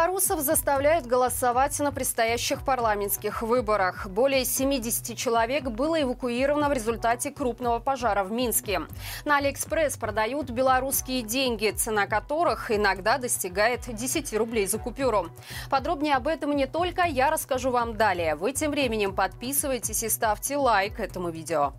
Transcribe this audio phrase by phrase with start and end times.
[0.00, 4.06] Белорусов заставляют голосовать на предстоящих парламентских выборах.
[4.06, 8.80] Более 70 человек было эвакуировано в результате крупного пожара в Минске.
[9.26, 15.28] На Алиэкспресс продают белорусские деньги, цена которых иногда достигает 10 рублей за купюру.
[15.68, 18.36] Подробнее об этом не только я расскажу вам далее.
[18.36, 21.74] Вы тем временем подписывайтесь и ставьте лайк этому видео.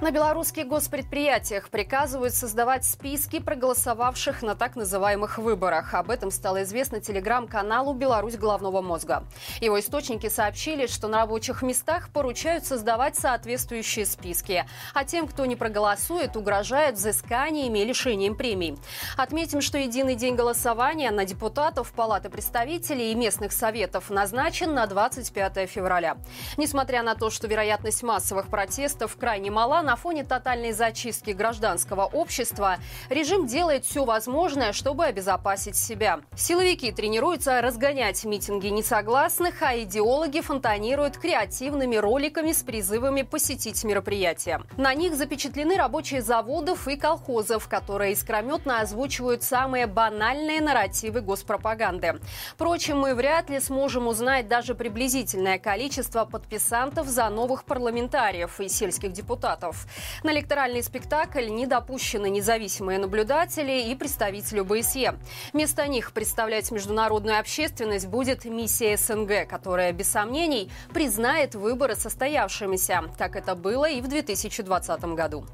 [0.00, 5.92] На белорусских госпредприятиях приказывают создавать списки проголосовавших на так называемых выборах.
[5.92, 9.24] Об этом стало известно телеграм-каналу «Беларусь головного мозга».
[9.60, 14.64] Его источники сообщили, что на рабочих местах поручают создавать соответствующие списки.
[14.94, 18.78] А тем, кто не проголосует, угрожают взысканиями и лишением премий.
[19.18, 25.68] Отметим, что единый день голосования на депутатов Палаты представителей и местных советов назначен на 25
[25.68, 26.16] февраля.
[26.56, 32.76] Несмотря на то, что вероятность массовых протестов крайне мала, на фоне тотальной зачистки гражданского общества
[33.08, 36.20] режим делает все возможное, чтобы обезопасить себя.
[36.36, 44.62] Силовики тренируются разгонять митинги несогласных, а идеологи фонтанируют креативными роликами с призывами посетить мероприятия.
[44.76, 52.20] На них запечатлены рабочие заводов и колхозов, которые искрометно озвучивают самые банальные нарративы госпропаганды.
[52.52, 59.10] Впрочем, мы вряд ли сможем узнать даже приблизительное количество подписантов за новых парламентариев и сельских
[59.10, 59.79] депутатов.
[60.22, 65.14] На электоральный спектакль не допущены независимые наблюдатели и представители ОБСЕ.
[65.52, 73.36] Вместо них представлять международную общественность будет миссия СНГ, которая, без сомнений, признает выборы состоявшимися, как
[73.36, 75.46] это было и в 2020 году.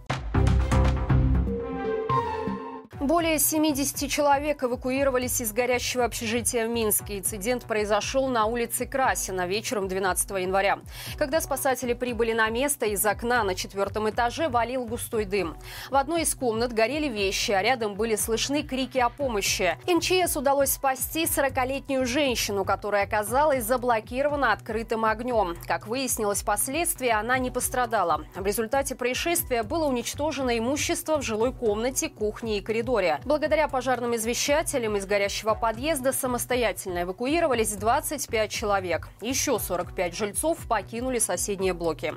[3.06, 7.18] Более 70 человек эвакуировались из горящего общежития в Минске.
[7.18, 10.80] Инцидент произошел на улице Красина вечером 12 января.
[11.16, 15.56] Когда спасатели прибыли на место, из окна на четвертом этаже валил густой дым.
[15.88, 19.78] В одной из комнат горели вещи, а рядом были слышны крики о помощи.
[19.86, 25.56] МЧС удалось спасти 40-летнюю женщину, которая оказалась заблокирована открытым огнем.
[25.68, 28.24] Как выяснилось впоследствии, она не пострадала.
[28.34, 33.20] В результате происшествия было уничтожено имущество в жилой комнате, кухне и коридоре коридоре.
[33.24, 39.08] Благодаря пожарным извещателям из горящего подъезда самостоятельно эвакуировались 25 человек.
[39.20, 42.14] Еще 45 жильцов покинули соседние блоки.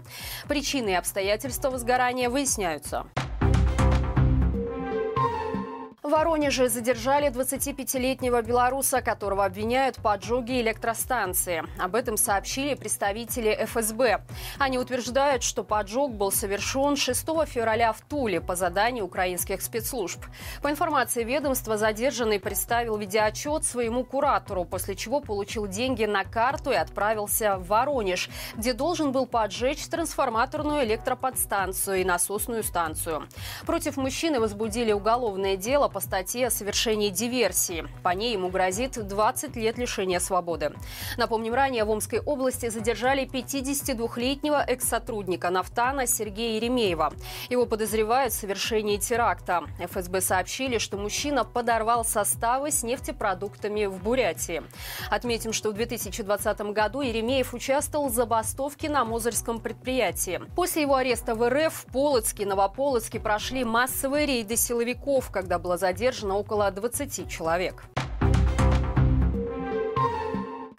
[0.47, 3.06] Причины и обстоятельства возгорания выясняются.
[6.09, 11.63] В Воронеже задержали 25-летнего белоруса, которого обвиняют в поджоге электростанции.
[11.77, 14.23] Об этом сообщили представители ФСБ.
[14.57, 20.19] Они утверждают, что поджог был совершен 6 февраля в Туле по заданию украинских спецслужб.
[20.63, 26.75] По информации ведомства, задержанный представил видеоотчет своему куратору, после чего получил деньги на карту и
[26.75, 33.27] отправился в Воронеж, где должен был поджечь трансформаторную электроподстанцию и насосную станцию.
[33.67, 37.85] Против мужчины возбудили уголовное дело по статье о совершении диверсии.
[38.03, 40.73] По ней ему грозит 20 лет лишения свободы.
[41.17, 47.13] Напомним, ранее в Омской области задержали 52-летнего экс-сотрудника Нафтана Сергея Еремеева.
[47.49, 49.63] Его подозревают в совершении теракта.
[49.79, 54.63] ФСБ сообщили, что мужчина подорвал составы с нефтепродуктами в Бурятии.
[55.09, 60.41] Отметим, что в 2020 году Еремеев участвовал в забастовке на Мозырском предприятии.
[60.55, 66.38] После его ареста в РФ в Полоцке Новополоцке прошли массовые рейды силовиков, когда было задержано
[66.38, 67.83] около 20 человек.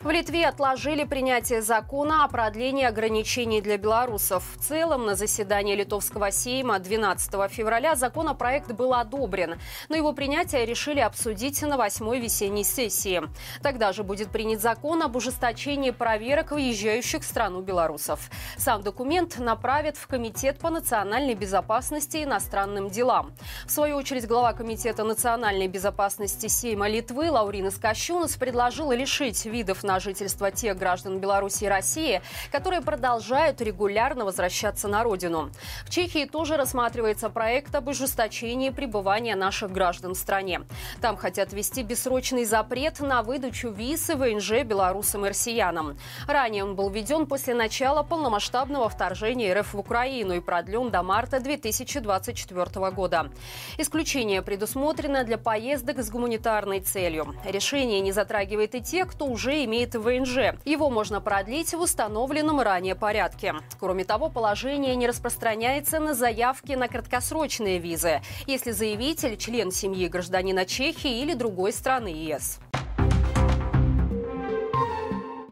[0.02, 4.42] В Литве отложили принятие закона о продлении ограничений для белорусов.
[4.56, 9.60] В целом, на заседании Литовского сейма 12 февраля законопроект был одобрен,
[9.90, 13.20] но его принятие решили обсудить на восьмой весенней сессии.
[13.62, 18.30] Тогда же будет принят закон об ужесточении проверок выезжающих в страну белорусов.
[18.56, 23.34] Сам документ направят в Комитет по национальной безопасности и иностранным делам.
[23.66, 29.98] В свою очередь, глава Комитета национальной безопасности Сейма Литвы Лаурина Скощунас предложила лишить видов на
[29.98, 35.50] жительство тех граждан Беларуси и России, которые продолжают регулярно возвращаться на родину.
[35.84, 40.62] В Чехии тоже рассматривается проект об ужесточении пребывания наших граждан в стране.
[41.00, 45.98] Там хотят ввести бессрочный запрет на выдачу виз и ВНЖ белорусам и россиянам.
[46.28, 51.40] Ранее он был введен после начала полномасштабного вторжения РФ в Украину и продлен до марта
[51.40, 53.28] 2024 года.
[53.76, 57.34] Исключение предусмотрено для поездок с гуманитарной целью.
[57.44, 60.58] Решение не затрагивает и тех, кто уже имеет имеет ВНЖ.
[60.64, 63.54] Его можно продлить в установленном ранее порядке.
[63.78, 70.66] Кроме того, положение не распространяется на заявки на краткосрочные визы, если заявитель– член семьи гражданина
[70.66, 72.60] Чехии или другой страны ЕС.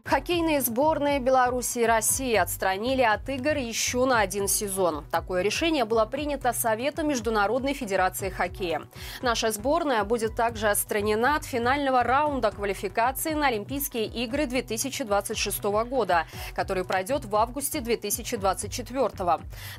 [0.09, 5.05] Хоккейные сборные Беларуси и России отстранили от игр еще на один сезон.
[5.11, 8.87] Такое решение было принято Советом Международной Федерации Хоккея.
[9.21, 16.25] Наша сборная будет также отстранена от финального раунда квалификации на Олимпийские игры 2026 года,
[16.55, 19.11] который пройдет в августе 2024.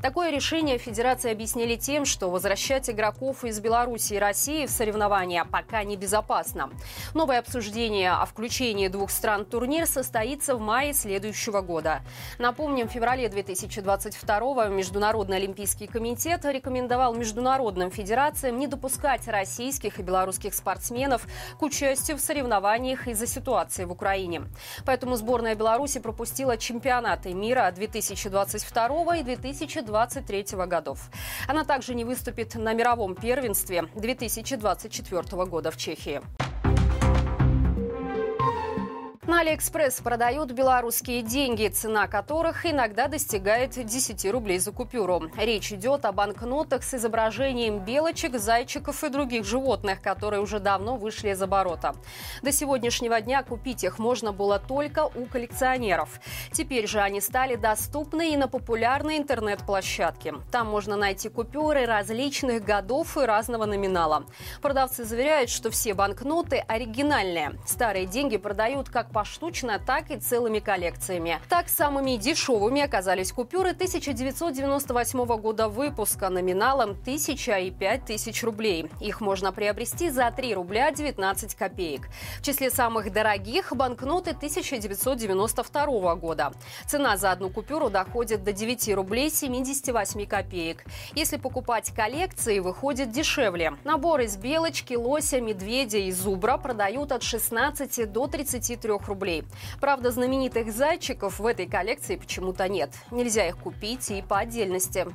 [0.00, 5.82] Такое решение Федерации объяснили тем, что возвращать игроков из Беларуси и России в соревнования пока
[5.82, 6.71] небезопасно.
[7.15, 12.02] Новое обсуждение о включении двух стран в турнир состоится состоится в мае следующего года.
[12.38, 20.52] Напомним, в феврале 2022 Международный олимпийский комитет рекомендовал международным федерациям не допускать российских и белорусских
[20.52, 21.26] спортсменов
[21.58, 24.43] к участию в соревнованиях из-за ситуации в Украине.
[24.84, 31.08] Поэтому сборная Беларуси пропустила чемпионаты мира 2022 и 2023 годов.
[31.49, 36.20] Она также не выступит на мировом первенстве 2024 года в Чехии.
[39.31, 45.23] На Алиэкспресс продают белорусские деньги, цена которых иногда достигает 10 рублей за купюру.
[45.37, 51.29] Речь идет о банкнотах с изображением белочек, зайчиков и других животных, которые уже давно вышли
[51.29, 51.94] из оборота.
[52.43, 56.19] До сегодняшнего дня купить их можно было только у коллекционеров.
[56.50, 60.35] Теперь же они стали доступны и на популярной интернет-площадке.
[60.50, 64.25] Там можно найти купюры различных годов и разного номинала.
[64.61, 67.53] Продавцы заверяют, что все банкноты оригинальные.
[67.65, 71.40] Старые деньги продают как по поштучно, так и целыми коллекциями.
[71.50, 78.90] Так, самыми дешевыми оказались купюры 1998 года выпуска номиналом 1000 и 5000 рублей.
[78.99, 82.08] Их можно приобрести за 3 рубля 19 копеек.
[82.38, 86.52] В числе самых дорогих банкноты 1992 года.
[86.87, 90.87] Цена за одну купюру доходит до 9 рублей 78 копеек.
[91.14, 93.75] Если покупать коллекции, выходит дешевле.
[93.84, 99.44] Набор из белочки, лося, медведя и зубра продают от 16 до 33 рублей.
[99.81, 102.91] Правда, знаменитых зайчиков в этой коллекции почему-то нет.
[103.11, 105.06] Нельзя их купить и по отдельности.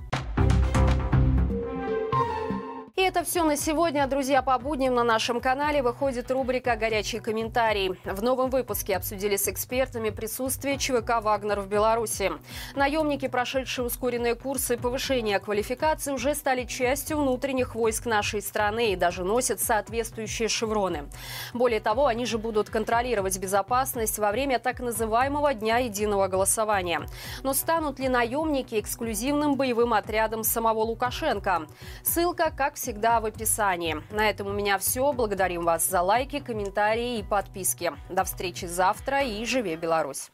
[3.16, 4.06] Это все на сегодня.
[4.08, 7.98] Друзья, по будням на нашем канале выходит рубрика «Горячие комментарии».
[8.04, 12.34] В новом выпуске обсудили с экспертами присутствие ЧВК «Вагнер» в Беларуси.
[12.76, 19.24] Наемники, прошедшие ускоренные курсы повышения квалификации, уже стали частью внутренних войск нашей страны и даже
[19.24, 21.06] носят соответствующие шевроны.
[21.54, 27.08] Более того, они же будут контролировать безопасность во время так называемого Дня единого голосования.
[27.44, 31.68] Но станут ли наемники эксклюзивным боевым отрядом самого Лукашенко?
[32.04, 34.02] Ссылка, как всегда, всегда в описании.
[34.10, 35.14] На этом у меня все.
[35.14, 37.92] Благодарим вас за лайки, комментарии и подписки.
[38.10, 40.32] До встречи завтра и живи Беларусь!